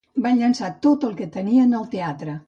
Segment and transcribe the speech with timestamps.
[0.25, 2.39] Van llançar tot el que tenien al teatre.